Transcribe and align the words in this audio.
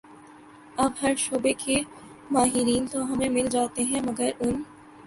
اب 0.77 0.91
ہر 1.01 1.13
شعبے 1.17 1.53
کے 1.53 1.75
ماہرین 2.31 2.85
تو 2.91 3.03
ہمیں 3.03 3.29
مل 3.29 3.47
جاتے 3.47 3.83
ہیں 3.83 4.01
مگر 4.01 4.29
ان 4.39 4.61